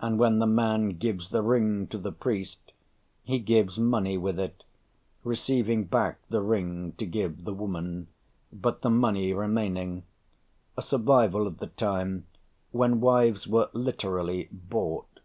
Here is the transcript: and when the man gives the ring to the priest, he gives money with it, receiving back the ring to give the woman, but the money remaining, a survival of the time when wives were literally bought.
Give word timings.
and 0.00 0.18
when 0.18 0.40
the 0.40 0.48
man 0.48 0.98
gives 0.98 1.28
the 1.28 1.40
ring 1.40 1.86
to 1.86 1.96
the 1.96 2.10
priest, 2.10 2.72
he 3.22 3.38
gives 3.38 3.78
money 3.78 4.18
with 4.18 4.36
it, 4.36 4.64
receiving 5.22 5.84
back 5.84 6.18
the 6.28 6.40
ring 6.42 6.90
to 6.98 7.06
give 7.06 7.44
the 7.44 7.54
woman, 7.54 8.08
but 8.52 8.82
the 8.82 8.90
money 8.90 9.32
remaining, 9.32 10.02
a 10.76 10.82
survival 10.82 11.46
of 11.46 11.58
the 11.58 11.68
time 11.68 12.26
when 12.72 13.00
wives 13.00 13.46
were 13.46 13.70
literally 13.72 14.48
bought. 14.50 15.20